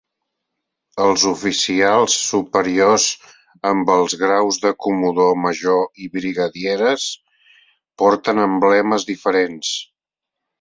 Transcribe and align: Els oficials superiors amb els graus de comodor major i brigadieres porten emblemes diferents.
Els 1.07 1.25
oficials 1.31 2.15
superiors 2.29 3.05
amb 3.71 3.91
els 3.97 4.15
graus 4.23 4.59
de 4.63 4.71
comodor 4.87 5.37
major 5.43 5.85
i 6.07 6.11
brigadieres 6.17 7.07
porten 8.05 8.43
emblemes 8.49 9.07
diferents. 9.13 9.77